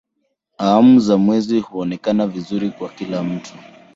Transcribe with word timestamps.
Awamu 0.59 0.99
za 0.99 1.17
mwezi 1.17 1.59
huonekana 1.59 2.27
vizuri 2.27 2.69
kwa 2.71 2.89
kila 2.89 3.23
mtu. 3.23 3.53